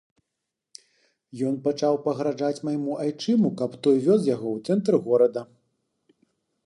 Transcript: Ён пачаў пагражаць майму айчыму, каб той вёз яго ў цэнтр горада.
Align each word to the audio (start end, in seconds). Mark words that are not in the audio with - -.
Ён 1.49 1.59
пачаў 1.67 1.99
пагражаць 2.07 2.63
майму 2.69 2.97
айчыму, 3.03 3.53
каб 3.63 3.77
той 3.89 3.97
вёз 4.09 4.21
яго 4.35 4.47
ў 4.57 4.71
цэнтр 4.71 4.93
горада. 5.09 5.41